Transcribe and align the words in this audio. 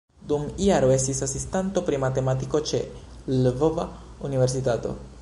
Dum 0.29 0.45
jaro 0.67 0.87
estis 0.93 1.21
asistanto 1.27 1.85
pri 1.91 2.01
matematiko 2.05 2.65
ĉe 2.73 2.83
Lvova 3.37 3.91
Universitato. 4.31 5.01